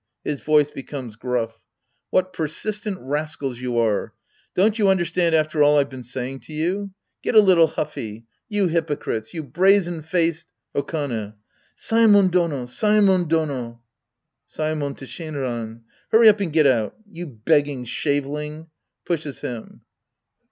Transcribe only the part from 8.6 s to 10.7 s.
hypocrites! You brazen faced—